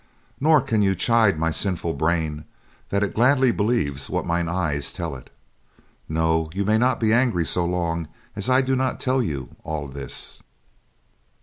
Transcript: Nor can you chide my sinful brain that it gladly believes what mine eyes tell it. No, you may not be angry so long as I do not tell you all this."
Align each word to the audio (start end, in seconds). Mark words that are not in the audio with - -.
Nor 0.39 0.61
can 0.61 0.81
you 0.81 0.95
chide 0.95 1.37
my 1.37 1.51
sinful 1.51 1.93
brain 1.93 2.45
that 2.89 3.03
it 3.03 3.13
gladly 3.13 3.51
believes 3.51 4.09
what 4.09 4.25
mine 4.25 4.47
eyes 4.49 4.91
tell 4.91 5.15
it. 5.15 5.29
No, 6.09 6.49
you 6.55 6.65
may 6.65 6.79
not 6.79 6.99
be 6.99 7.13
angry 7.13 7.45
so 7.45 7.63
long 7.67 8.07
as 8.35 8.49
I 8.49 8.63
do 8.63 8.75
not 8.75 8.99
tell 8.99 9.21
you 9.21 9.49
all 9.63 9.87
this." 9.87 10.41